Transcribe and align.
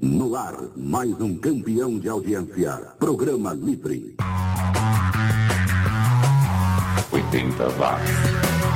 No 0.00 0.36
ar, 0.36 0.54
mais 0.76 1.20
um 1.20 1.36
campeão 1.36 1.98
de 1.98 2.08
audiência. 2.08 2.94
Programa 2.98 3.52
Livre. 3.52 4.14
80 7.10 7.68
watts. 7.78 8.67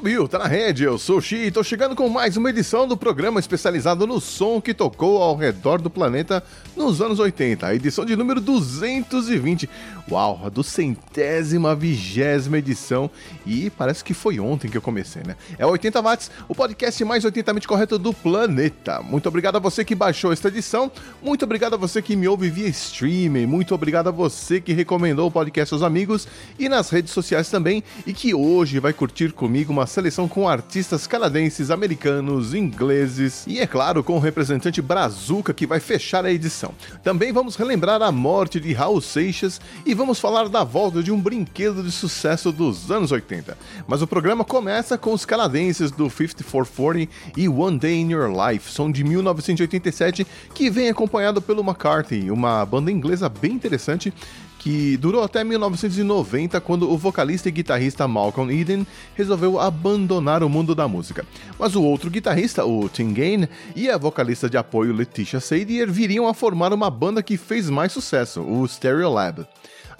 Subiu, 0.00 0.26
tá 0.26 0.38
na 0.38 0.46
rede, 0.46 0.82
eu 0.82 0.96
sou 0.96 1.18
o 1.18 1.20
Xi 1.20 1.36
e 1.36 1.50
tô 1.50 1.62
chegando 1.62 1.94
com 1.94 2.08
mais 2.08 2.34
uma 2.34 2.48
edição 2.48 2.88
do 2.88 2.96
programa 2.96 3.38
especializado 3.38 4.06
no 4.06 4.18
som 4.18 4.58
que 4.58 4.72
tocou 4.72 5.22
ao 5.22 5.36
redor 5.36 5.78
do 5.78 5.90
planeta 5.90 6.42
nos 6.74 7.02
anos 7.02 7.18
80, 7.18 7.66
a 7.66 7.74
edição 7.74 8.06
de 8.06 8.16
número 8.16 8.40
220. 8.40 9.68
Uau, 10.10 10.40
a 10.42 10.48
do 10.48 10.64
centésima 10.64 11.74
vigésima 11.74 12.56
edição 12.56 13.10
e 13.44 13.68
parece 13.68 14.02
que 14.02 14.14
foi 14.14 14.40
ontem 14.40 14.70
que 14.70 14.76
eu 14.78 14.80
comecei, 14.80 15.22
né? 15.22 15.36
É 15.58 15.66
80 15.66 16.00
Watts, 16.00 16.30
o 16.48 16.54
podcast 16.54 17.04
mais 17.04 17.22
80mente 17.22 17.66
correto 17.66 17.98
do 17.98 18.14
planeta. 18.14 19.02
Muito 19.02 19.28
obrigado 19.28 19.56
a 19.56 19.60
você 19.60 19.84
que 19.84 19.94
baixou 19.94 20.32
esta 20.32 20.48
edição, 20.48 20.90
muito 21.22 21.44
obrigado 21.44 21.74
a 21.74 21.76
você 21.76 22.00
que 22.00 22.16
me 22.16 22.26
ouve 22.26 22.48
via 22.48 22.68
streaming, 22.68 23.44
muito 23.44 23.74
obrigado 23.74 24.08
a 24.08 24.12
você 24.12 24.62
que 24.62 24.72
recomendou 24.72 25.28
o 25.28 25.30
podcast 25.30 25.74
aos 25.74 25.82
amigos 25.82 26.26
e 26.58 26.70
nas 26.70 26.88
redes 26.88 27.12
sociais 27.12 27.50
também 27.50 27.84
e 28.06 28.14
que 28.14 28.32
hoje 28.34 28.78
vai 28.78 28.94
curtir 28.94 29.32
comigo 29.32 29.70
uma 29.70 29.80
uma 29.80 29.86
seleção 29.90 30.28
com 30.28 30.48
artistas 30.48 31.06
canadenses, 31.06 31.70
americanos, 31.70 32.54
ingleses 32.54 33.44
e, 33.46 33.58
é 33.58 33.66
claro, 33.66 34.02
com 34.02 34.16
o 34.16 34.20
representante 34.20 34.80
Brazuca 34.80 35.52
que 35.52 35.66
vai 35.66 35.80
fechar 35.80 36.24
a 36.24 36.32
edição. 36.32 36.72
Também 37.02 37.32
vamos 37.32 37.56
relembrar 37.56 38.00
a 38.00 38.12
morte 38.12 38.60
de 38.60 38.72
Raul 38.72 39.00
Seixas 39.00 39.60
e 39.84 39.92
vamos 39.92 40.20
falar 40.20 40.48
da 40.48 40.64
volta 40.64 41.02
de 41.02 41.10
um 41.10 41.20
brinquedo 41.20 41.82
de 41.82 41.90
sucesso 41.90 42.52
dos 42.52 42.90
anos 42.90 43.10
80. 43.10 43.58
Mas 43.86 44.00
o 44.00 44.06
programa 44.06 44.44
começa 44.44 44.96
com 44.96 45.12
os 45.12 45.26
canadenses 45.26 45.90
do 45.90 46.08
5440 46.08 47.12
e 47.36 47.48
One 47.48 47.78
Day 47.78 48.00
in 48.00 48.12
Your 48.12 48.30
Life, 48.30 48.70
som 48.70 48.90
de 48.90 49.02
1987, 49.02 50.26
que 50.54 50.70
vem 50.70 50.88
acompanhado 50.88 51.42
pelo 51.42 51.62
McCarthy, 51.62 52.30
uma 52.30 52.64
banda 52.64 52.90
inglesa 52.90 53.28
bem 53.28 53.52
interessante 53.52 54.12
que 54.60 54.98
durou 54.98 55.24
até 55.24 55.42
1990, 55.42 56.60
quando 56.60 56.88
o 56.88 56.96
vocalista 56.96 57.48
e 57.48 57.52
guitarrista 57.52 58.06
Malcolm 58.06 58.52
Eden 58.52 58.86
resolveu 59.14 59.58
abandonar 59.58 60.42
o 60.42 60.50
mundo 60.50 60.74
da 60.74 60.86
música. 60.86 61.24
Mas 61.58 61.74
o 61.74 61.82
outro 61.82 62.10
guitarrista, 62.10 62.64
o 62.66 62.86
Tim 62.86 63.14
Gain, 63.14 63.48
e 63.74 63.88
a 63.88 63.96
vocalista 63.96 64.50
de 64.50 64.58
apoio 64.58 64.94
Letitia 64.94 65.40
Sadier 65.40 65.90
viriam 65.90 66.28
a 66.28 66.34
formar 66.34 66.74
uma 66.74 66.90
banda 66.90 67.22
que 67.22 67.38
fez 67.38 67.70
mais 67.70 67.90
sucesso, 67.90 68.42
o 68.42 68.68
Stereolab. 68.68 69.46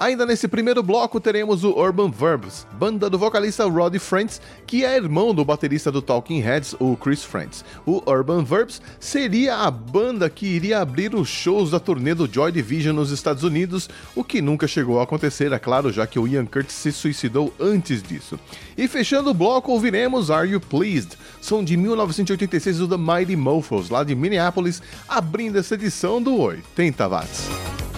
Ainda 0.00 0.24
nesse 0.24 0.48
primeiro 0.48 0.82
bloco 0.82 1.20
teremos 1.20 1.62
o 1.62 1.78
Urban 1.78 2.10
Verbs, 2.10 2.66
banda 2.78 3.10
do 3.10 3.18
vocalista 3.18 3.68
Roddy 3.68 3.98
Frantz, 3.98 4.40
que 4.66 4.82
é 4.82 4.96
irmão 4.96 5.34
do 5.34 5.44
baterista 5.44 5.92
do 5.92 6.00
Talking 6.00 6.40
Heads, 6.40 6.74
o 6.80 6.96
Chris 6.96 7.22
Frantz. 7.22 7.62
O 7.84 8.02
Urban 8.10 8.42
Verbs 8.42 8.80
seria 8.98 9.56
a 9.56 9.70
banda 9.70 10.30
que 10.30 10.46
iria 10.46 10.80
abrir 10.80 11.14
os 11.14 11.28
shows 11.28 11.72
da 11.72 11.78
turnê 11.78 12.14
do 12.14 12.26
Joy 12.26 12.50
Division 12.50 12.96
nos 12.96 13.10
Estados 13.10 13.42
Unidos, 13.42 13.90
o 14.16 14.24
que 14.24 14.40
nunca 14.40 14.66
chegou 14.66 15.00
a 15.00 15.02
acontecer, 15.02 15.52
é 15.52 15.58
claro, 15.58 15.92
já 15.92 16.06
que 16.06 16.18
o 16.18 16.26
Ian 16.26 16.46
Curtis 16.46 16.76
se 16.76 16.92
suicidou 16.92 17.52
antes 17.60 18.02
disso. 18.02 18.40
E 18.78 18.88
fechando 18.88 19.28
o 19.28 19.34
bloco, 19.34 19.70
ouviremos 19.70 20.30
Are 20.30 20.48
You 20.48 20.60
Pleased, 20.60 21.12
som 21.42 21.62
de 21.62 21.76
1986 21.76 22.78
do 22.78 22.88
The 22.88 22.96
Mighty 22.96 23.36
Mofos, 23.36 23.90
lá 23.90 24.02
de 24.02 24.14
Minneapolis, 24.14 24.80
abrindo 25.06 25.58
essa 25.58 25.74
edição 25.74 26.22
do 26.22 26.40
80 26.40 27.06
Watts. 27.06 27.89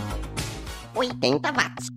80 0.97 1.41
watts. 1.57 1.91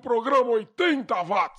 Programa 0.00 0.58
80 0.58 1.24
Watts. 1.28 1.49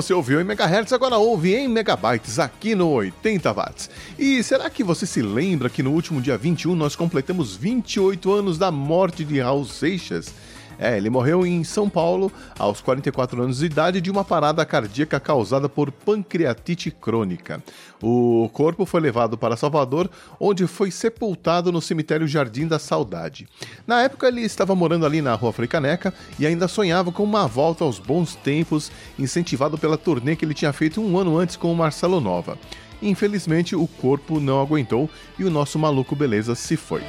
Você 0.00 0.14
ouviu 0.14 0.40
em 0.40 0.44
megahertz 0.44 0.92
agora 0.92 1.16
ouve 1.16 1.56
em 1.56 1.66
megabytes 1.66 2.38
aqui 2.38 2.72
no 2.72 2.88
80 2.90 3.52
watts. 3.52 3.90
E 4.16 4.40
será 4.44 4.70
que 4.70 4.84
você 4.84 5.04
se 5.04 5.20
lembra 5.20 5.68
que 5.68 5.82
no 5.82 5.90
último 5.90 6.20
dia 6.20 6.38
21 6.38 6.76
nós 6.76 6.94
completamos 6.94 7.56
28 7.56 8.32
anos 8.32 8.58
da 8.58 8.70
morte 8.70 9.24
de 9.24 9.40
Raul 9.40 9.64
Seixas? 9.64 10.32
É, 10.78 10.96
ele 10.96 11.10
morreu 11.10 11.44
em 11.44 11.64
São 11.64 11.88
Paulo 11.88 12.30
aos 12.58 12.80
44 12.80 13.42
anos 13.42 13.58
de 13.58 13.66
idade 13.66 14.00
de 14.00 14.10
uma 14.10 14.24
parada 14.24 14.64
cardíaca 14.64 15.18
causada 15.18 15.68
por 15.68 15.90
pancreatite 15.90 16.90
crônica. 16.90 17.62
O 18.00 18.48
corpo 18.52 18.86
foi 18.86 19.00
levado 19.00 19.36
para 19.36 19.56
Salvador, 19.56 20.08
onde 20.38 20.66
foi 20.66 20.90
sepultado 20.90 21.72
no 21.72 21.80
cemitério 21.80 22.28
Jardim 22.28 22.66
da 22.68 22.78
Saudade. 22.78 23.48
Na 23.86 24.02
época 24.02 24.28
ele 24.28 24.42
estava 24.42 24.74
morando 24.74 25.04
ali 25.04 25.20
na 25.20 25.34
Rua 25.34 25.52
Fricaneca 25.52 26.14
e 26.38 26.46
ainda 26.46 26.68
sonhava 26.68 27.10
com 27.10 27.24
uma 27.24 27.46
volta 27.46 27.82
aos 27.82 27.98
bons 27.98 28.36
tempos, 28.36 28.92
incentivado 29.18 29.76
pela 29.76 29.98
turnê 29.98 30.36
que 30.36 30.44
ele 30.44 30.54
tinha 30.54 30.72
feito 30.72 31.00
um 31.00 31.18
ano 31.18 31.36
antes 31.36 31.56
com 31.56 31.72
o 31.72 31.76
Marcelo 31.76 32.20
Nova. 32.20 32.56
Infelizmente, 33.02 33.76
o 33.76 33.86
corpo 33.86 34.40
não 34.40 34.60
aguentou 34.60 35.08
e 35.38 35.44
o 35.44 35.50
nosso 35.50 35.78
maluco 35.78 36.16
beleza 36.16 36.54
se 36.54 36.76
foi. 36.76 37.02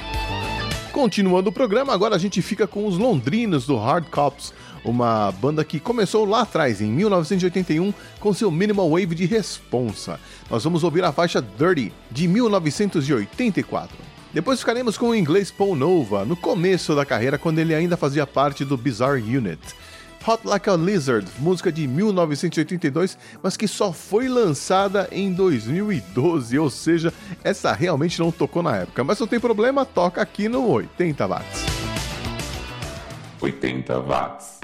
Continuando 0.92 1.50
o 1.50 1.52
programa, 1.52 1.92
agora 1.92 2.16
a 2.16 2.18
gente 2.18 2.42
fica 2.42 2.66
com 2.66 2.84
os 2.84 2.98
londrinos 2.98 3.64
do 3.64 3.76
Hard 3.76 4.06
Cops, 4.10 4.52
uma 4.84 5.30
banda 5.30 5.64
que 5.64 5.78
começou 5.78 6.24
lá 6.24 6.40
atrás, 6.40 6.80
em 6.80 6.90
1981, 6.90 7.94
com 8.18 8.34
seu 8.34 8.50
minimal 8.50 8.90
wave 8.90 9.14
de 9.14 9.24
responsa. 9.24 10.18
Nós 10.50 10.64
vamos 10.64 10.82
ouvir 10.82 11.04
a 11.04 11.12
faixa 11.12 11.40
Dirty, 11.40 11.92
de 12.10 12.26
1984. 12.26 13.96
Depois 14.34 14.58
ficaremos 14.58 14.98
com 14.98 15.10
o 15.10 15.14
inglês 15.14 15.50
Paul 15.50 15.76
Nova, 15.76 16.24
no 16.24 16.36
começo 16.36 16.94
da 16.94 17.06
carreira, 17.06 17.38
quando 17.38 17.60
ele 17.60 17.74
ainda 17.74 17.96
fazia 17.96 18.26
parte 18.26 18.64
do 18.64 18.76
Bizarre 18.76 19.36
Unit. 19.36 19.60
Hot 20.26 20.46
Like 20.46 20.68
a 20.68 20.76
Lizard, 20.76 21.26
música 21.38 21.72
de 21.72 21.86
1982, 21.86 23.16
mas 23.42 23.56
que 23.56 23.66
só 23.66 23.92
foi 23.92 24.28
lançada 24.28 25.08
em 25.10 25.32
2012, 25.32 26.58
ou 26.58 26.68
seja, 26.68 27.12
essa 27.42 27.72
realmente 27.72 28.20
não 28.20 28.30
tocou 28.30 28.62
na 28.62 28.76
época. 28.76 29.02
Mas 29.02 29.18
não 29.18 29.26
tem 29.26 29.40
problema, 29.40 29.84
toca 29.84 30.20
aqui 30.20 30.48
no 30.48 30.68
80 30.68 31.26
watts. 31.26 31.64
80 33.40 34.00
watts. 34.00 34.59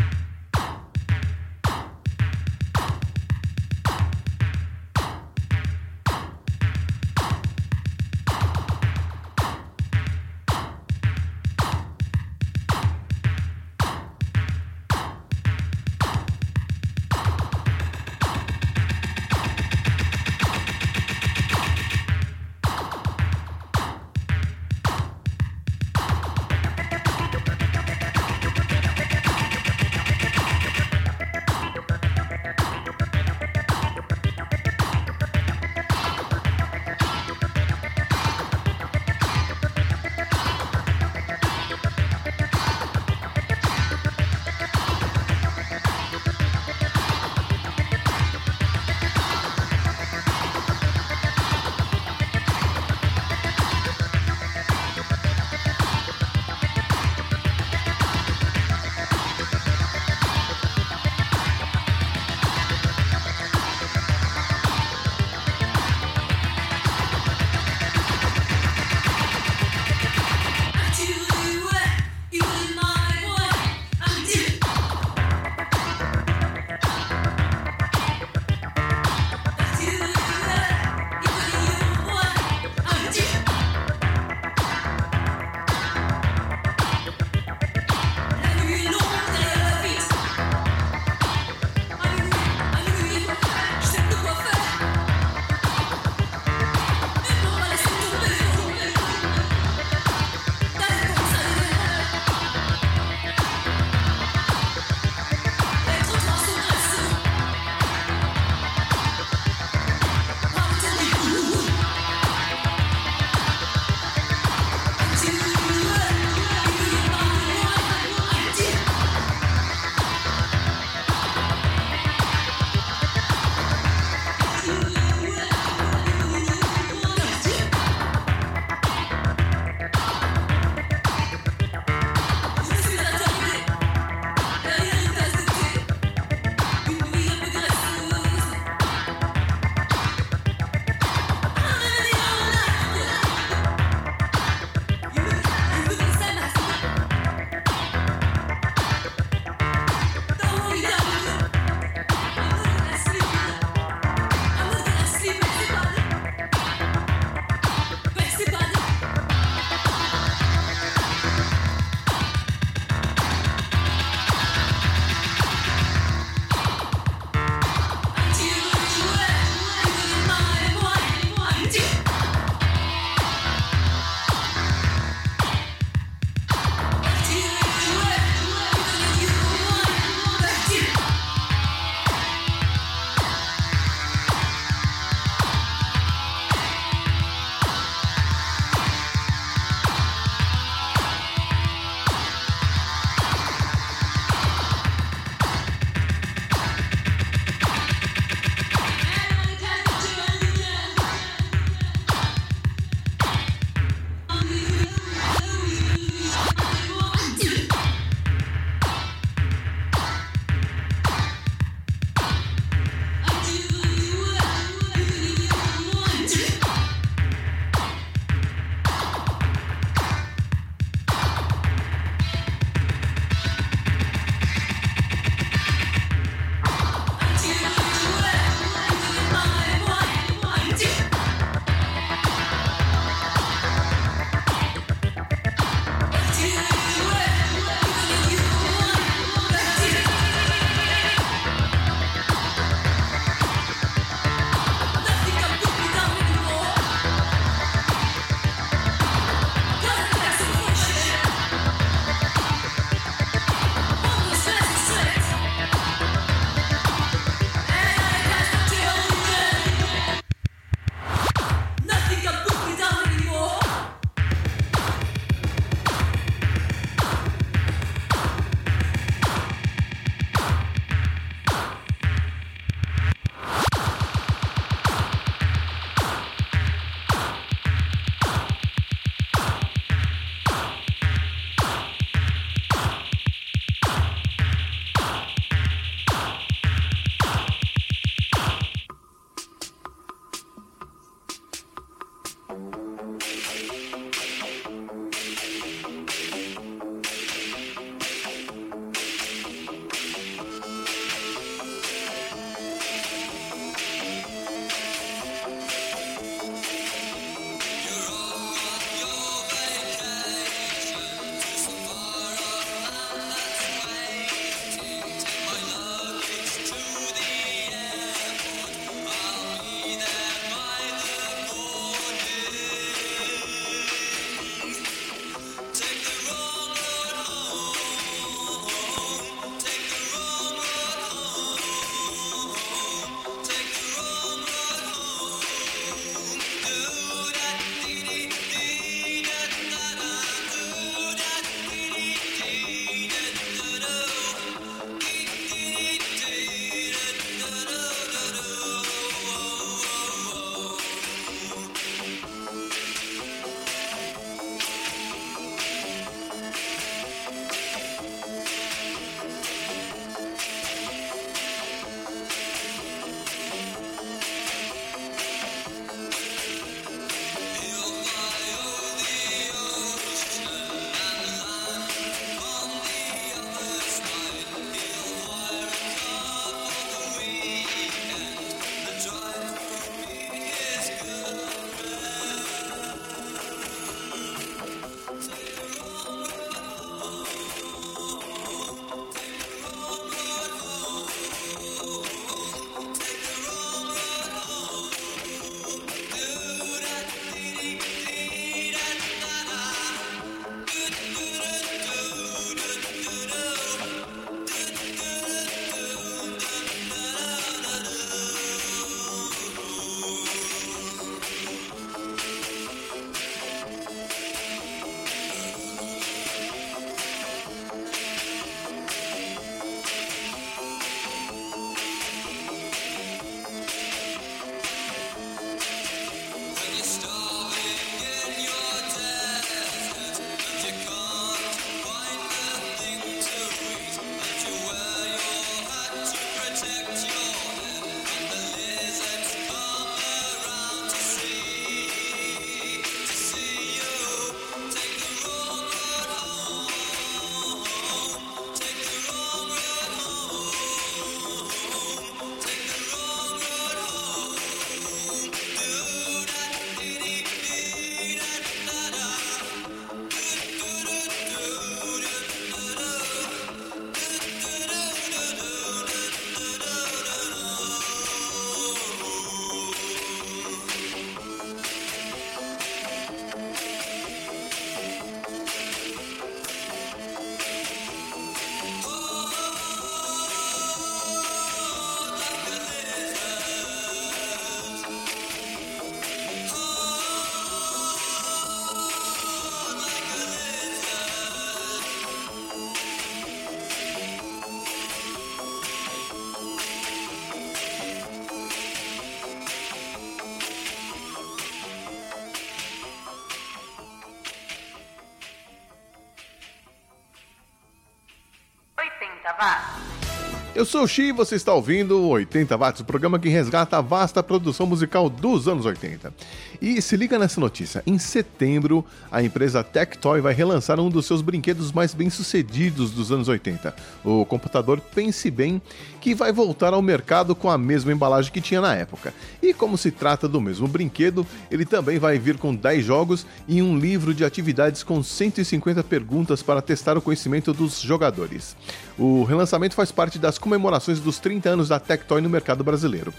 Sou 510.67 510.83
o 510.83 510.89
Xi 510.89 511.03
e 511.03 511.13
você 511.13 511.37
está 511.37 511.55
ouvindo 511.55 511.99
o 511.99 512.09
80 512.09 512.57
Watts, 512.57 512.81
o 512.81 512.85
programa 512.85 513.19
que 513.19 513.29
resgata 513.29 513.79
a 513.79 513.81
vasta 513.81 514.23
produção 514.23 514.67
musical 514.67 515.09
dos 515.09 515.47
anos 515.47 515.65
80. 515.65 516.13
E 516.61 516.83
se 516.83 516.97
liga 516.97 517.19
nessa 517.19 517.41
notícia: 517.41 517.83
em 517.87 517.99
setembro, 517.99 518.85
a 519.11 519.23
empresa 519.23 519.63
Tectoy 519.63 520.21
vai 520.21 520.35
relançar 520.35 520.81
um 520.81 520.91
dos 520.91 521.07
seus 521.07 521.23
brinquedos 521.23 521.71
mais 521.71 521.95
bem-sucedidos 521.95 522.91
dos 522.91 523.13
anos 523.13 523.29
80, 523.29 523.75
o 524.05 524.25
computador 524.25 524.81
Pense 524.81 525.31
Bem, 525.31 525.63
que 526.01 526.15
vai 526.15 526.33
voltar 526.33 526.73
ao 526.75 526.83
mercado 526.83 527.35
com 527.35 527.49
a 527.49 527.57
mesma 527.57 527.93
embalagem 527.93 528.33
que 528.33 528.41
tinha 528.41 528.61
na 528.61 528.75
época. 528.75 529.15
E 529.41 529.55
como 529.55 529.79
se 529.79 529.91
trata 529.91 530.27
do 530.27 530.41
mesmo 530.41 530.67
brinquedo, 530.67 531.25
ele 531.51 531.65
também 531.65 531.99
vai 531.99 532.19
vir 532.19 532.39
com 532.39 532.55
10 532.55 532.85
jogos 532.85 533.27
e 533.47 533.63
um 533.63 533.79
livro 533.79 534.13
de 534.13 534.25
atividades 534.25 534.83
com 534.83 535.03
150 535.03 535.85
perguntas 535.85 536.43
para 536.43 536.61
testar 536.61 536.99
o 536.99 537.03
conhecimento 537.03 537.53
dos 537.53 537.81
jogadores. 537.81 538.57
O 538.99 539.25
relançamento 539.25 539.75
faz 539.75 539.93
parte 539.93 540.19
das 540.19 540.39
comemorações 540.39 541.01
dos 541.01 541.19
30 541.19 541.51
anos 541.51 541.69
da 541.69 541.79
Tectoy 541.79 542.21
no 542.21 542.31
mercado 542.31 542.65
brasileiro. 542.65 543.13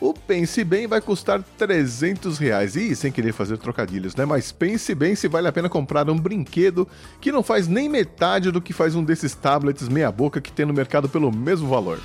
O 0.00 0.14
Pense 0.14 0.62
Bem 0.62 0.86
vai 0.86 1.00
custar 1.00 1.42
300 1.56 2.38
reais. 2.38 2.76
E 2.76 2.94
sem 2.94 3.10
querer 3.10 3.32
fazer 3.32 3.58
trocadilhos, 3.58 4.14
né? 4.14 4.24
Mas 4.24 4.52
pense 4.52 4.94
bem 4.94 5.14
se 5.14 5.26
vale 5.26 5.48
a 5.48 5.52
pena 5.52 5.68
comprar 5.68 6.08
um 6.08 6.16
brinquedo 6.16 6.86
que 7.20 7.32
não 7.32 7.42
faz 7.42 7.66
nem 7.66 7.88
metade 7.88 8.50
do 8.50 8.60
que 8.60 8.72
faz 8.72 8.94
um 8.94 9.02
desses 9.02 9.34
tablets 9.34 9.88
meia-boca 9.88 10.40
que 10.40 10.52
tem 10.52 10.64
no 10.64 10.72
mercado 10.72 11.08
pelo 11.08 11.32
mesmo 11.32 11.68
valor. 11.68 11.98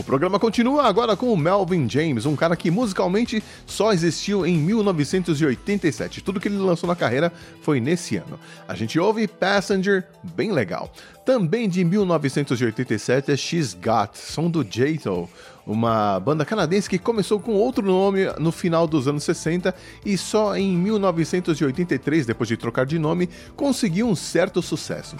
O 0.00 0.02
programa 0.02 0.40
continua 0.40 0.84
agora 0.84 1.14
com 1.14 1.30
o 1.30 1.36
Melvin 1.36 1.86
James, 1.86 2.24
um 2.24 2.34
cara 2.34 2.56
que 2.56 2.70
musicalmente 2.70 3.44
só 3.66 3.92
existiu 3.92 4.46
em 4.46 4.56
1987. 4.56 6.22
Tudo 6.22 6.40
que 6.40 6.48
ele 6.48 6.56
lançou 6.56 6.88
na 6.88 6.96
carreira 6.96 7.30
foi 7.60 7.80
nesse 7.80 8.16
ano. 8.16 8.40
A 8.66 8.74
gente 8.74 8.98
ouve 8.98 9.28
Passenger, 9.28 10.06
bem 10.34 10.52
legal. 10.52 10.90
Também 11.22 11.68
de 11.68 11.84
1987 11.84 13.30
é 13.30 13.36
She's 13.36 13.74
Got, 13.74 14.16
som 14.16 14.50
do 14.50 14.64
Jato, 14.64 15.28
uma 15.66 16.18
banda 16.18 16.46
canadense 16.46 16.88
que 16.88 16.98
começou 16.98 17.38
com 17.38 17.52
outro 17.52 17.84
nome 17.84 18.24
no 18.38 18.50
final 18.50 18.86
dos 18.86 19.06
anos 19.06 19.22
60 19.22 19.74
e 20.04 20.16
só 20.16 20.56
em 20.56 20.78
1983, 20.78 22.24
depois 22.24 22.48
de 22.48 22.56
trocar 22.56 22.86
de 22.86 22.98
nome, 22.98 23.28
conseguiu 23.54 24.08
um 24.08 24.16
certo 24.16 24.62
sucesso. 24.62 25.14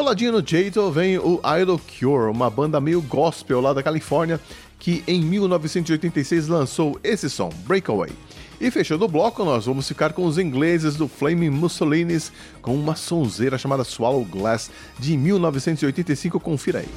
Coladinho 0.00 0.32
no 0.32 0.38
Jato 0.38 0.90
vem 0.90 1.18
o 1.18 1.38
Idol 1.60 1.78
Cure, 1.78 2.30
uma 2.30 2.48
banda 2.48 2.80
meio 2.80 3.02
gospel 3.02 3.60
lá 3.60 3.74
da 3.74 3.82
Califórnia, 3.82 4.40
que 4.78 5.04
em 5.06 5.20
1986 5.20 6.48
lançou 6.48 6.98
esse 7.04 7.28
som, 7.28 7.50
Breakaway. 7.66 8.10
E 8.58 8.70
fechando 8.70 9.04
o 9.04 9.08
bloco, 9.08 9.44
nós 9.44 9.66
vamos 9.66 9.86
ficar 9.86 10.14
com 10.14 10.24
os 10.24 10.38
ingleses 10.38 10.96
do 10.96 11.06
Flaming 11.06 11.50
Mussolinis 11.50 12.32
com 12.62 12.74
uma 12.74 12.96
sonzeira 12.96 13.58
chamada 13.58 13.84
Swallow 13.84 14.24
Glass 14.24 14.70
de 14.98 15.18
1985. 15.18 16.40
Confira 16.40 16.78
aí. 16.78 16.88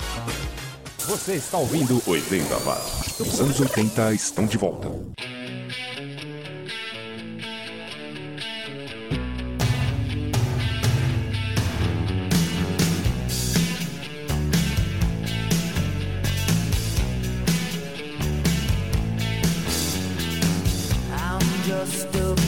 Você 0.99 1.33
está 1.33 1.57
ouvindo 1.57 2.01
80 2.07 2.55
Watts. 2.59 3.19
Os 3.19 3.41
anos 3.41 3.59
80 3.59 4.13
estão 4.13 4.45
de 4.45 4.57
volta. 4.57 4.89
I 21.83 21.85
still 21.85 22.42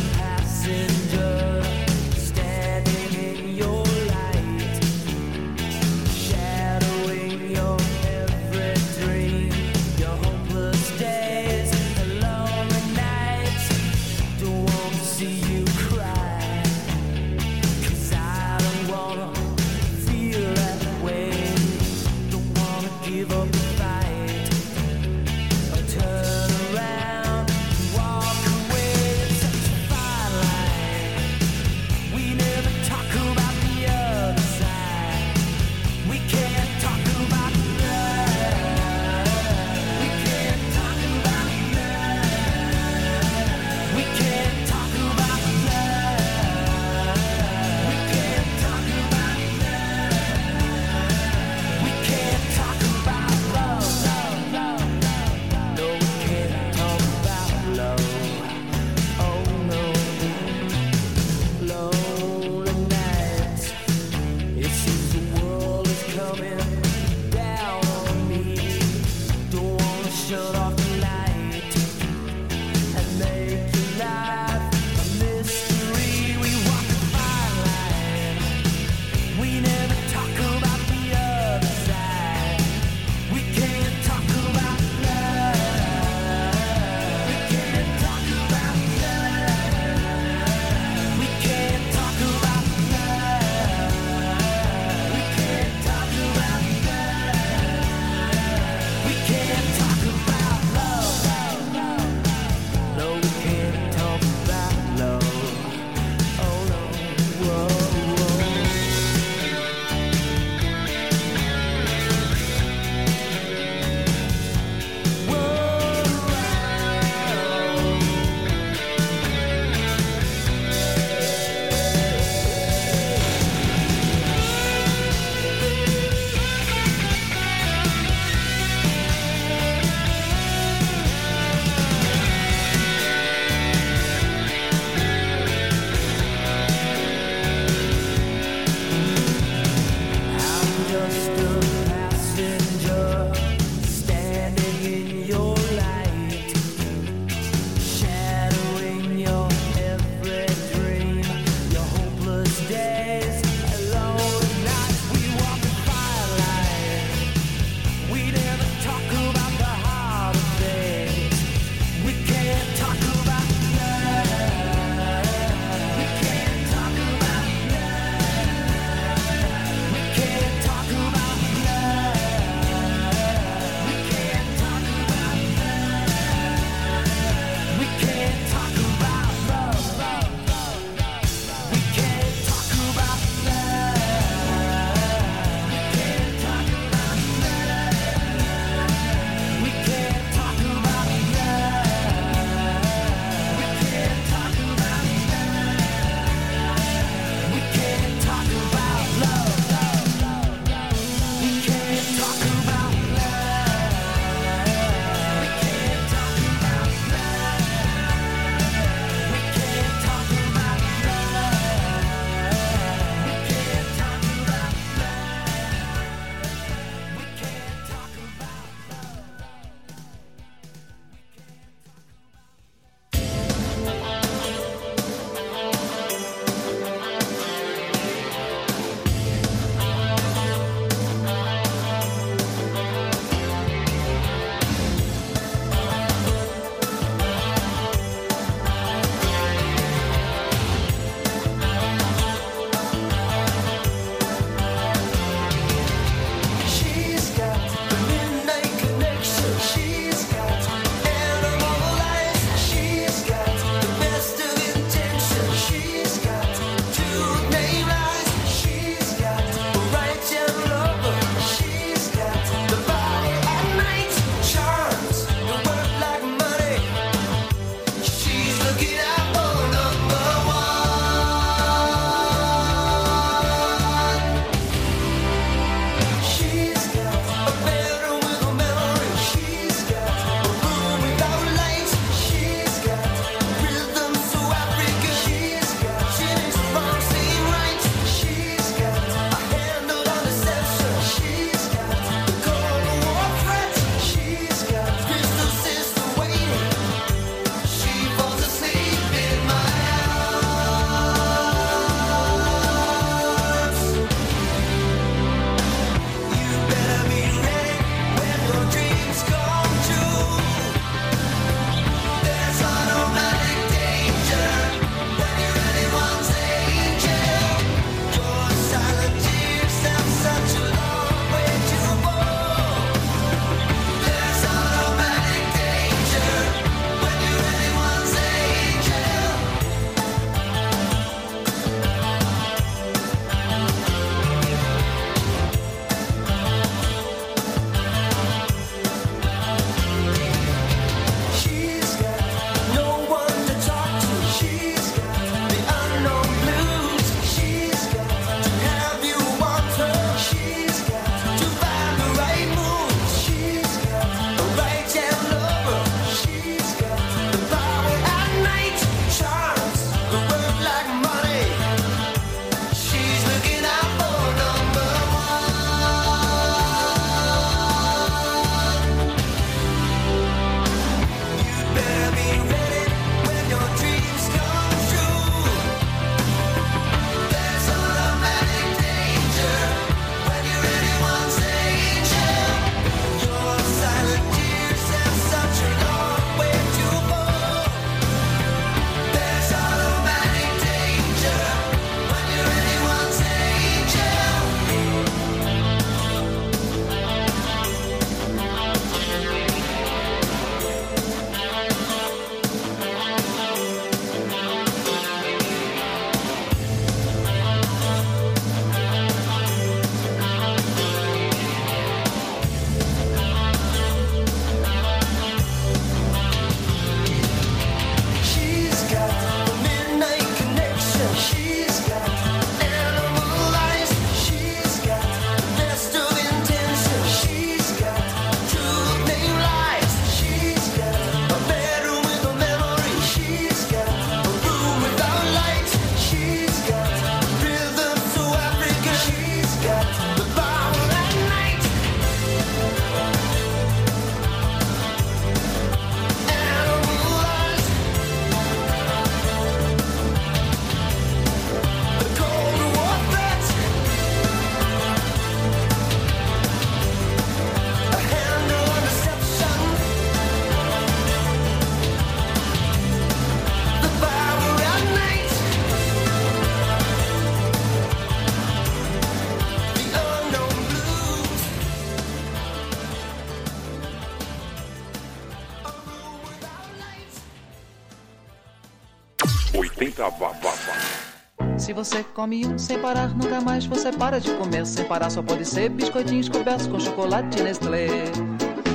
come 482.16 482.48
um 482.48 482.58
sem 482.58 482.80
parar, 482.80 483.10
nunca 483.10 483.42
mais 483.42 483.66
você 483.66 483.92
para 483.92 484.20
de 484.20 484.32
comer. 484.36 484.66
Sem 484.66 484.86
parar 484.86 485.10
só 485.10 485.22
pode 485.22 485.46
ser 485.46 485.70
biscoitinhos 485.70 486.30
cobertos 486.30 486.66
com 486.66 486.80
chocolate 486.80 487.44
Nestlé. 487.44 487.88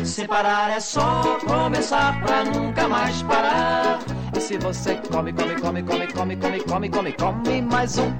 Sem 0.04 0.26
parar 0.26 0.70
é 0.70 0.78
só 0.78 1.38
começar 1.46 2.20
pra 2.22 2.44
nunca 2.44 2.86
mais 2.86 3.22
parar. 3.22 3.98
E 4.36 4.40
se 4.40 4.58
você 4.58 4.94
come, 5.10 5.32
come, 5.32 5.58
come, 5.58 5.82
come, 5.82 6.06
come, 6.12 6.36
come, 6.36 6.60
come, 6.60 6.90
come, 6.90 7.12
come 7.12 7.62
mais 7.62 7.98
um. 7.98 8.12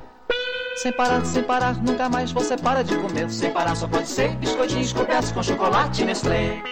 Sem 0.76 0.92
parar, 0.92 1.24
sem 1.26 1.42
parar, 1.42 1.74
nunca 1.82 2.08
mais 2.08 2.32
você 2.32 2.56
para 2.56 2.82
de 2.82 2.96
comer. 2.96 3.30
Sem 3.30 3.52
parar 3.52 3.76
só 3.76 3.86
pode 3.86 4.08
ser 4.08 4.34
biscoitinhos 4.36 4.92
cobertos 4.94 5.32
com 5.32 5.42
chocolate 5.42 6.02
Nestlé. 6.02 6.62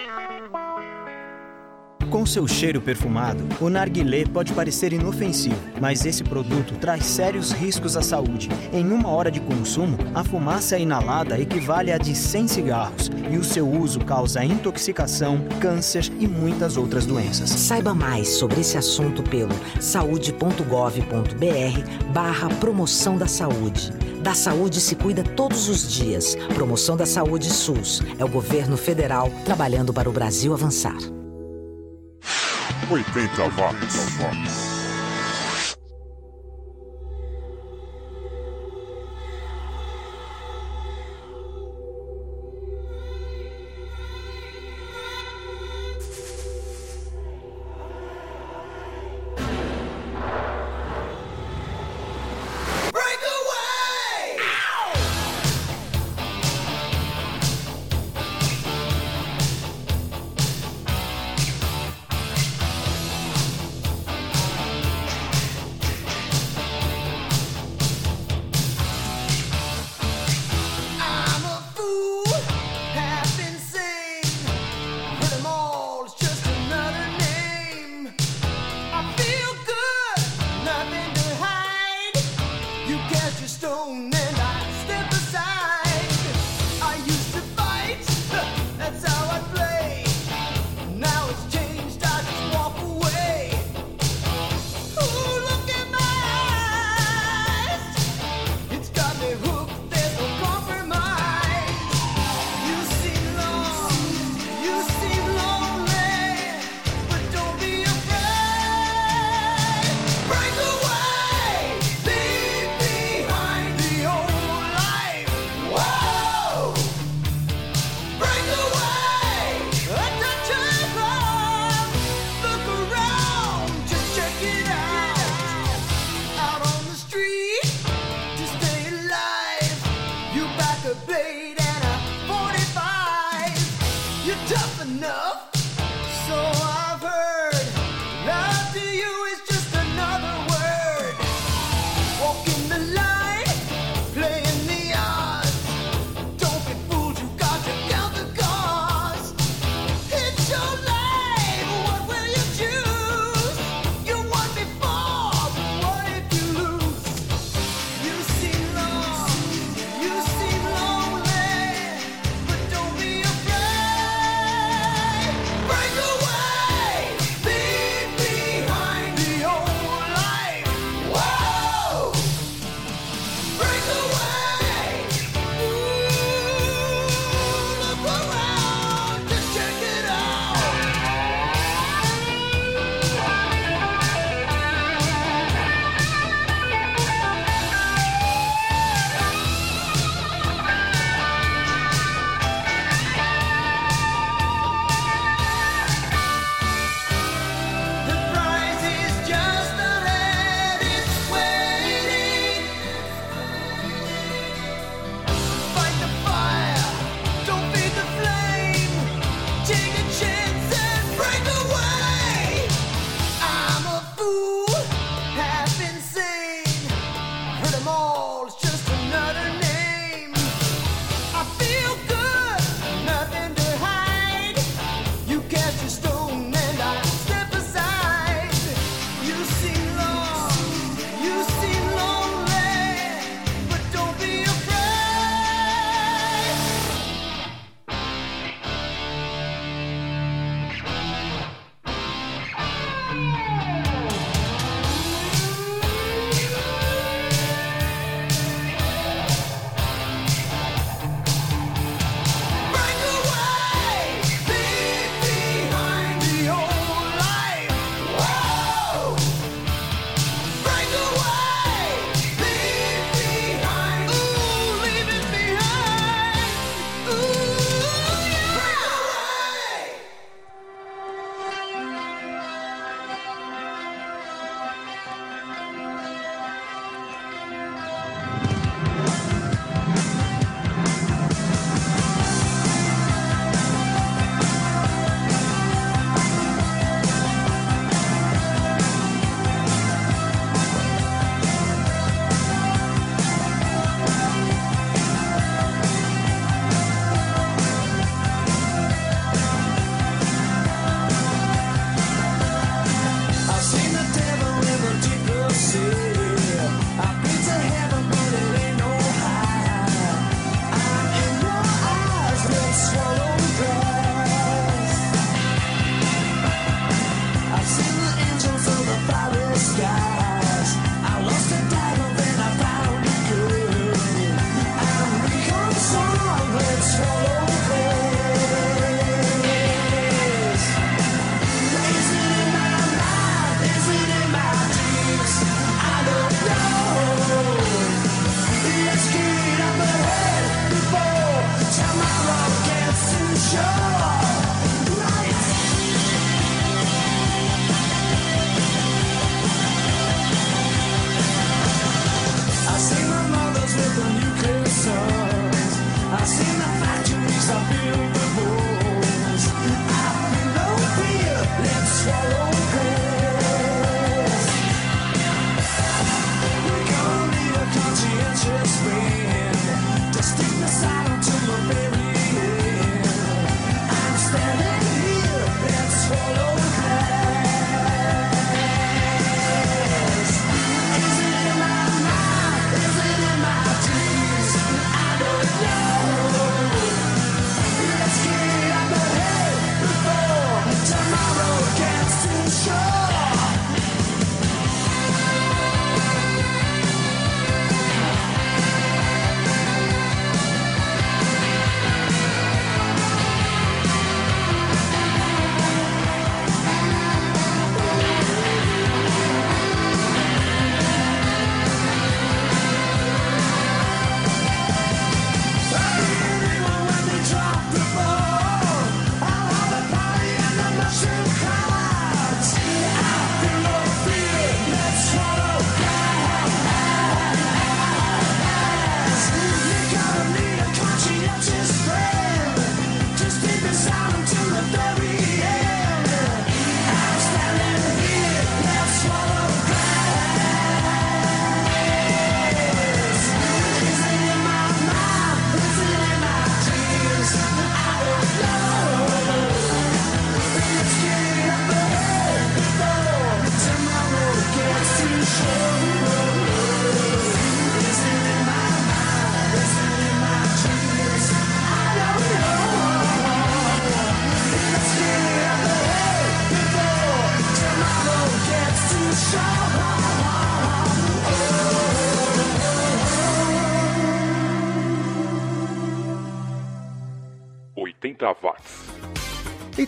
Seu 2.29 2.47
cheiro 2.47 2.79
perfumado, 2.79 3.43
o 3.59 3.71
narguilé 3.71 4.23
pode 4.23 4.53
parecer 4.53 4.93
inofensivo, 4.93 5.55
mas 5.81 6.05
esse 6.05 6.23
produto 6.23 6.75
traz 6.75 7.03
sérios 7.03 7.51
riscos 7.51 7.97
à 7.97 8.03
saúde. 8.03 8.49
Em 8.71 8.85
uma 8.91 9.09
hora 9.09 9.31
de 9.31 9.39
consumo, 9.39 9.97
a 10.13 10.23
fumaça 10.23 10.77
inalada 10.77 11.39
equivale 11.39 11.91
a 11.91 11.97
de 11.97 12.13
100 12.13 12.47
cigarros 12.47 13.09
e 13.31 13.35
o 13.35 13.43
seu 13.43 13.67
uso 13.67 13.99
causa 14.01 14.45
intoxicação, 14.45 15.43
câncer 15.59 16.07
e 16.19 16.27
muitas 16.27 16.77
outras 16.77 17.03
doenças. 17.03 17.49
Saiba 17.49 17.95
mais 17.95 18.27
sobre 18.27 18.61
esse 18.61 18.77
assunto 18.77 19.23
pelo 19.23 19.55
saude.gov.br 19.79 20.63
barra 22.13 22.47
promoção 22.59 23.17
da 23.17 23.27
saúde. 23.27 23.91
Da 24.21 24.35
saúde 24.35 24.79
se 24.79 24.95
cuida 24.95 25.23
todos 25.23 25.67
os 25.67 25.91
dias. 25.91 26.35
Promoção 26.53 26.95
da 26.95 27.07
Saúde 27.07 27.49
SUS. 27.49 28.03
É 28.19 28.23
o 28.23 28.29
governo 28.29 28.77
federal 28.77 29.31
trabalhando 29.45 29.91
para 29.91 30.07
o 30.07 30.13
Brasil 30.13 30.53
avançar. 30.53 31.18
80 32.91 33.55
watts. 33.55 34.19
watts. 34.19 34.68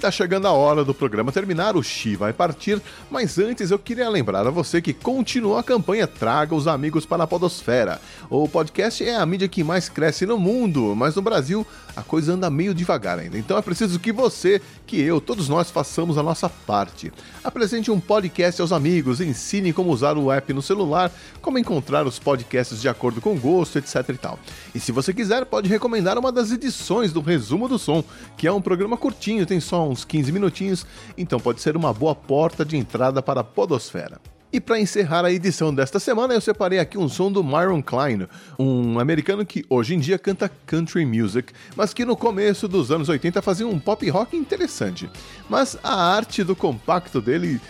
Tá 0.02 0.10
chegando 0.10 0.47
a 0.47 0.52
hora 0.52 0.84
do 0.84 0.95
programa 0.95 1.32
terminar, 1.32 1.76
o 1.76 1.84
Xi 1.84 2.16
vai 2.16 2.34
partir, 2.34 2.82
mas 3.12 3.38
antes 3.38 3.70
eu 3.70 3.78
queria 3.78 4.10
lembrar 4.10 4.47
a 4.47 4.49
você 4.49 4.82
que 4.82 4.93
continua 4.93 5.60
a 5.60 5.64
campanha 5.64 6.08
Traga 6.08 6.56
os 6.56 6.68
Amigos 6.68 7.06
para 7.06 7.24
a 7.24 7.28
Podosfera. 7.28 8.02
O 8.28 8.49
podcast 8.49 9.08
é 9.08 9.16
a 9.16 9.24
mídia 9.28 9.47
que 9.47 9.64
mais 9.64 9.89
cresce 9.89 10.26
no 10.26 10.39
mundo, 10.39 10.95
mas 10.95 11.16
no 11.16 11.22
Brasil 11.22 11.68
a 11.95 12.02
coisa 12.02 12.34
anda 12.34 12.49
meio 12.49 12.74
devagar 12.74 13.20
ainda. 13.20 13.38
Então 13.38 13.56
é 13.56 13.62
preciso 13.62 13.99
que 13.99 14.12
você, 14.12 14.60
que 14.88 14.99
eu, 14.99 15.22
todos 15.22 15.47
nós 15.47 15.70
façamos 15.70 16.18
a 16.18 16.24
nossa 16.24 16.49
parte. 16.49 17.14
Apresente 17.43 17.91
um 17.91 17.99
podcast 17.99 18.60
aos 18.60 18.72
amigos, 18.72 19.22
ensine 19.22 19.72
como 19.72 19.91
usar 19.91 20.18
o 20.18 20.32
app 20.32 20.52
no 20.52 20.64
celular, 20.64 21.12
como 21.43 21.60
encontrar 21.60 22.08
os 22.08 22.18
podcasts 22.18 22.82
de 22.82 22.89
acordo 22.89 23.22
com 23.22 23.38
gosto, 23.38 23.78
etc 23.78 24.10
e 24.10 24.18
tal. 24.18 24.39
E 24.74 24.80
se 24.80 24.91
você 24.91 25.13
quiser, 25.13 25.45
pode 25.45 25.67
recomendar 25.67 26.17
uma 26.17 26.32
das 26.32 26.51
edições 26.51 27.11
do 27.11 27.19
Resumo 27.19 27.67
do 27.67 27.78
Som, 27.78 28.03
que 28.38 28.47
é 28.47 28.51
um 28.51 28.61
programa 28.61 28.95
curtinho, 28.95 29.45
tem 29.45 29.59
só 29.59 29.88
uns 29.88 30.05
15 30.05 30.32
minutinhos, 30.32 30.86
então 31.17 31.39
pode 31.39 31.61
ser 31.61 31.76
uma 31.76 31.93
boa 31.93 32.15
porta 32.15 32.63
de 32.63 32.78
entrada 32.78 33.22
para 33.22 33.41
a 33.41 33.43
podosfera. 33.43 34.19
E 34.53 34.59
para 34.59 34.80
encerrar 34.80 35.24
a 35.24 35.32
edição 35.32 35.74
desta 35.74 35.97
semana, 35.97 36.34
eu 36.34 36.41
separei 36.41 36.78
aqui 36.78 36.97
um 36.97 37.07
som 37.07 37.32
do 37.32 37.41
Myron 37.41 37.82
Klein, 37.82 38.28
um 38.59 38.99
americano 38.99 39.45
que 39.45 39.63
hoje 39.69 39.95
em 39.95 39.99
dia 39.99 40.19
canta 40.19 40.51
country 40.65 41.05
music, 41.05 41.53
mas 41.74 41.93
que 41.93 42.03
no 42.03 42.17
começo 42.17 42.67
dos 42.67 42.91
anos 42.91 43.07
80 43.07 43.41
fazia 43.41 43.65
um 43.65 43.80
pop 43.80 44.09
rock 44.09 44.36
interessante. 44.36 45.09
Mas 45.49 45.78
a 45.82 45.95
arte 45.95 46.43
do 46.43 46.53
compacto 46.53 47.22
dele 47.22 47.61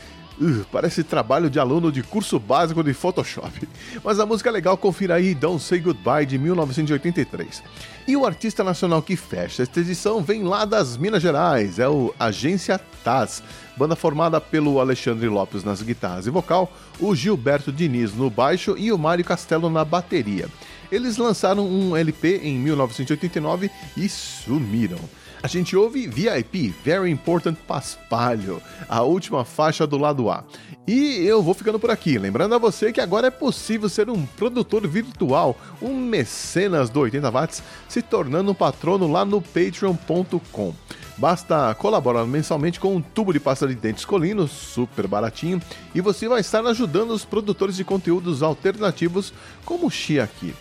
Uh, 0.41 0.65
parece 0.71 1.03
trabalho 1.03 1.51
de 1.51 1.59
aluno 1.59 1.91
de 1.91 2.01
curso 2.01 2.39
básico 2.39 2.83
de 2.83 2.95
Photoshop. 2.95 3.69
Mas 4.03 4.19
a 4.19 4.25
música 4.25 4.49
é 4.49 4.51
legal, 4.51 4.75
confira 4.75 5.13
aí 5.13 5.35
Don't 5.35 5.61
Say 5.61 5.79
Goodbye 5.79 6.25
de 6.25 6.39
1983. 6.39 7.61
E 8.07 8.17
o 8.17 8.25
artista 8.25 8.63
nacional 8.63 9.03
que 9.03 9.15
fecha 9.15 9.61
esta 9.61 9.79
edição 9.79 10.23
vem 10.23 10.41
lá 10.43 10.65
das 10.65 10.97
Minas 10.97 11.21
Gerais, 11.21 11.77
é 11.77 11.87
o 11.87 12.11
Agência 12.19 12.81
Taz, 13.03 13.43
banda 13.77 13.95
formada 13.95 14.41
pelo 14.41 14.79
Alexandre 14.79 15.27
Lopes 15.29 15.63
nas 15.63 15.83
guitarras 15.83 16.25
e 16.25 16.31
vocal, 16.31 16.75
o 16.99 17.13
Gilberto 17.13 17.71
Diniz 17.71 18.15
no 18.15 18.27
baixo 18.27 18.75
e 18.75 18.91
o 18.91 18.97
Mário 18.97 19.23
Castelo 19.23 19.69
na 19.69 19.85
bateria. 19.85 20.47
Eles 20.91 21.17
lançaram 21.17 21.67
um 21.67 21.95
LP 21.95 22.41
em 22.43 22.57
1989 22.57 23.69
e 23.95 24.09
sumiram. 24.09 24.97
A 25.43 25.47
gente 25.47 25.75
ouve 25.75 26.07
VIP, 26.07 26.71
Very 26.83 27.09
Important 27.09 27.55
Paspalho, 27.67 28.61
a 28.87 29.01
última 29.01 29.43
faixa 29.43 29.87
do 29.87 29.97
lado 29.97 30.29
A. 30.29 30.43
E 30.87 31.25
eu 31.25 31.41
vou 31.41 31.55
ficando 31.55 31.79
por 31.79 31.89
aqui, 31.89 32.19
lembrando 32.19 32.53
a 32.53 32.59
você 32.59 32.93
que 32.93 33.01
agora 33.01 33.27
é 33.27 33.31
possível 33.31 33.89
ser 33.89 34.07
um 34.07 34.23
produtor 34.23 34.87
virtual, 34.87 35.57
um 35.81 35.95
mecenas 35.95 36.91
do 36.91 36.99
80 36.99 37.31
watts, 37.31 37.63
se 37.89 38.03
tornando 38.03 38.51
um 38.51 38.55
patrono 38.55 39.11
lá 39.11 39.25
no 39.25 39.41
patreon.com. 39.41 40.75
Basta 41.17 41.73
colaborar 41.75 42.25
mensalmente 42.25 42.79
com 42.79 42.95
um 42.95 43.01
tubo 43.01 43.33
de 43.33 43.39
pasta 43.39 43.67
de 43.67 43.73
dentes 43.73 44.05
colino, 44.05 44.47
super 44.47 45.07
baratinho, 45.07 45.59
e 45.93 46.01
você 46.01 46.27
vai 46.27 46.41
estar 46.41 46.63
ajudando 46.67 47.11
os 47.11 47.25
produtores 47.25 47.75
de 47.75 47.83
conteúdos 47.83 48.43
alternativos 48.43 49.33
como 49.65 49.87
o 49.87 49.91
Xi 49.91 50.19
aqui. 50.19 50.53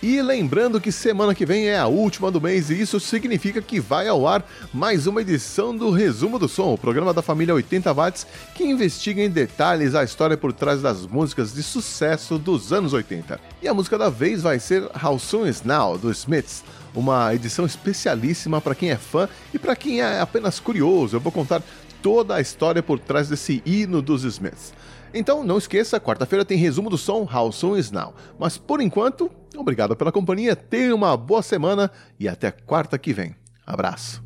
E 0.00 0.22
lembrando 0.22 0.80
que 0.80 0.92
semana 0.92 1.34
que 1.34 1.44
vem 1.44 1.66
é 1.66 1.76
a 1.76 1.88
última 1.88 2.30
do 2.30 2.40
mês 2.40 2.70
e 2.70 2.80
isso 2.80 3.00
significa 3.00 3.60
que 3.60 3.80
vai 3.80 4.06
ao 4.06 4.28
ar 4.28 4.48
mais 4.72 5.08
uma 5.08 5.20
edição 5.22 5.76
do 5.76 5.90
Resumo 5.90 6.38
do 6.38 6.48
Som, 6.48 6.72
o 6.72 6.78
programa 6.78 7.12
da 7.12 7.20
família 7.20 7.52
80 7.52 7.92
watts 7.92 8.24
que 8.54 8.62
investiga 8.62 9.20
em 9.20 9.28
detalhes 9.28 9.96
a 9.96 10.04
história 10.04 10.36
por 10.36 10.52
trás 10.52 10.80
das 10.80 11.04
músicas 11.04 11.52
de 11.52 11.64
sucesso 11.64 12.38
dos 12.38 12.72
anos 12.72 12.92
80. 12.92 13.40
E 13.60 13.66
a 13.66 13.74
música 13.74 13.98
da 13.98 14.08
vez 14.08 14.40
vai 14.40 14.60
ser 14.60 14.88
How 15.04 15.18
Soon 15.18 15.48
Is 15.48 15.64
Now, 15.64 15.98
do 15.98 16.12
Smiths, 16.12 16.62
uma 16.94 17.34
edição 17.34 17.66
especialíssima 17.66 18.60
para 18.60 18.76
quem 18.76 18.92
é 18.92 18.96
fã 18.96 19.28
e 19.52 19.58
para 19.58 19.74
quem 19.74 20.00
é 20.00 20.20
apenas 20.20 20.60
curioso. 20.60 21.16
Eu 21.16 21.20
vou 21.20 21.32
contar 21.32 21.60
toda 22.00 22.36
a 22.36 22.40
história 22.40 22.84
por 22.84 23.00
trás 23.00 23.28
desse 23.28 23.60
hino 23.66 24.00
dos 24.00 24.22
Smiths. 24.22 24.72
Então 25.12 25.42
não 25.42 25.58
esqueça, 25.58 25.98
quarta-feira 25.98 26.44
tem 26.44 26.56
resumo 26.56 26.88
do 26.88 26.98
som 26.98 27.28
How 27.28 27.50
Soon 27.50 27.76
Is 27.76 27.90
Now. 27.90 28.14
Mas 28.38 28.56
por 28.56 28.80
enquanto, 28.80 29.28
obrigado 29.56 29.96
pela 29.96 30.12
companhia, 30.12 30.54
tenha 30.54 30.94
uma 30.94 31.16
boa 31.16 31.42
semana 31.42 31.90
e 32.18 32.28
até 32.28 32.50
quarta 32.50 32.98
que 32.98 33.12
vem. 33.12 33.34
Abraço. 33.66 34.22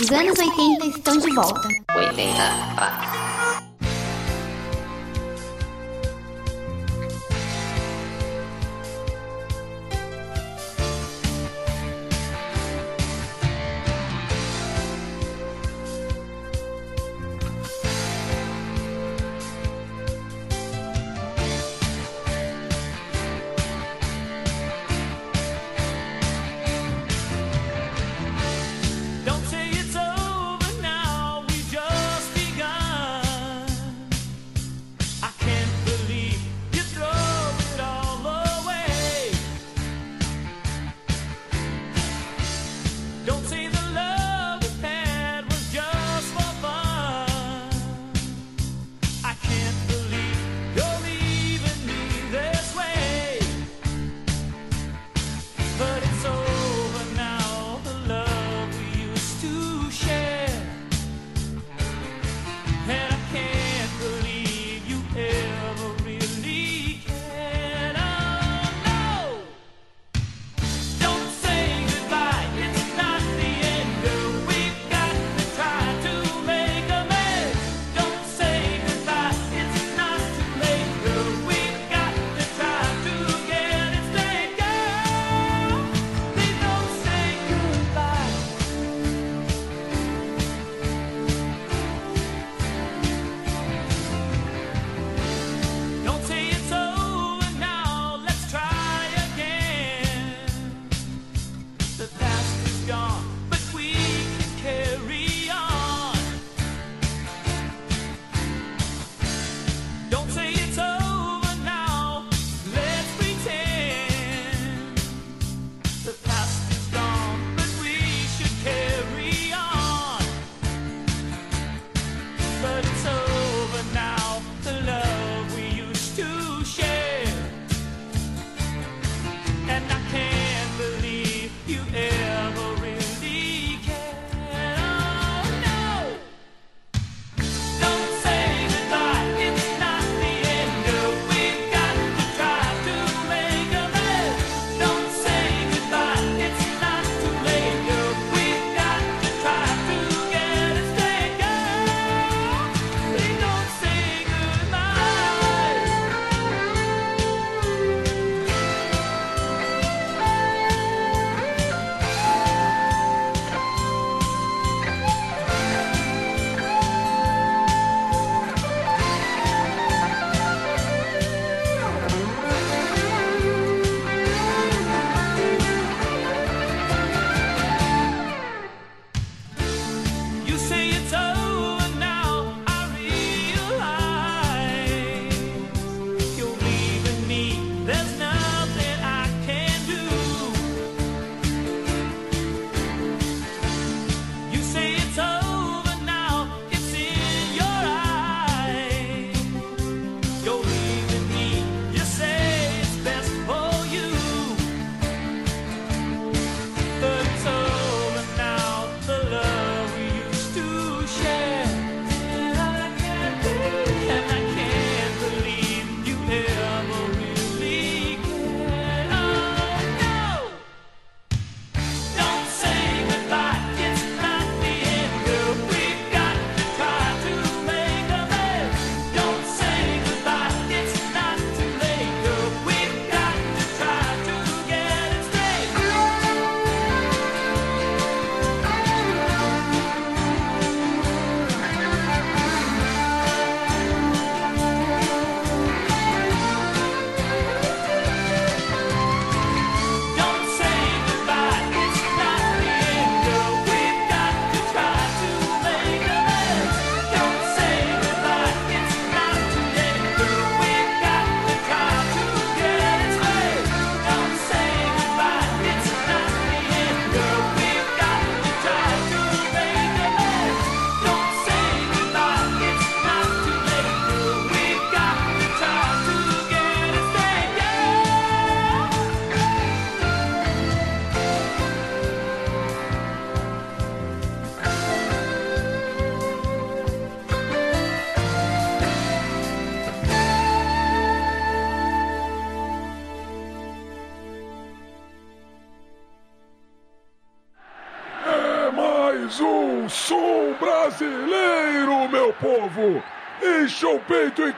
Os 0.00 0.10
anos 0.10 0.38
80 0.38 0.86
estão 0.86 1.18
de 1.18 1.34
volta. 1.34 1.68
80 1.96 3.17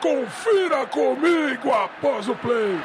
confira 0.01 0.87
comigo 0.87 1.73
após 1.73 2.29
o 2.29 2.35
play. 2.35 2.79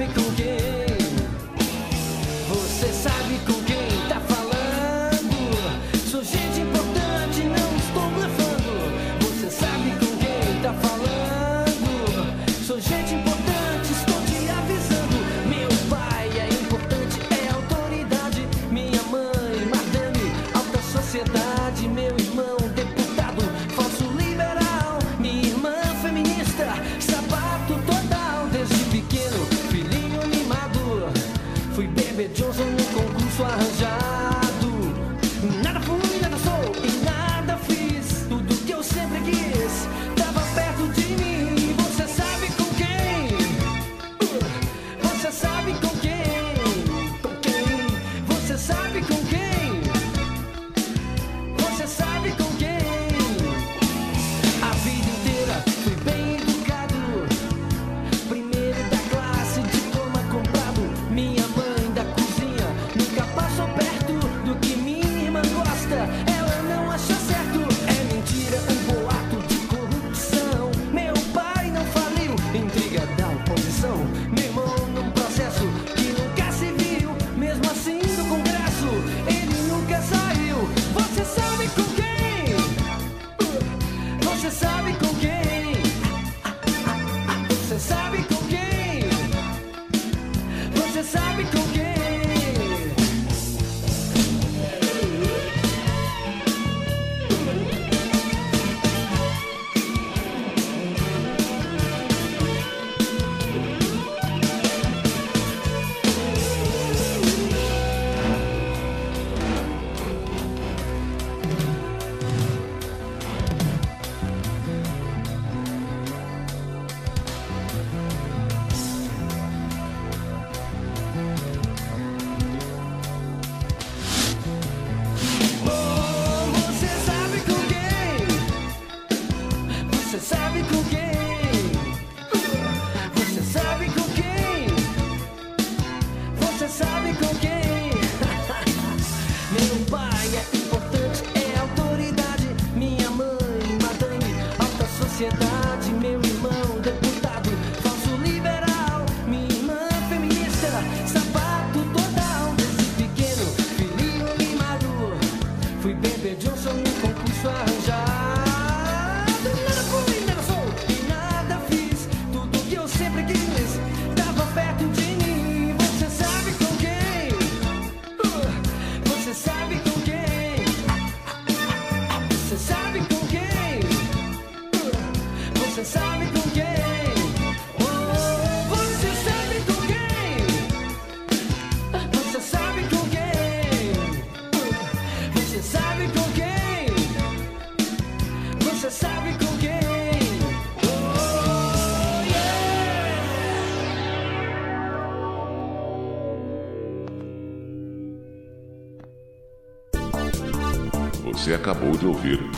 perfeito 0.00 0.34
que 0.34 0.69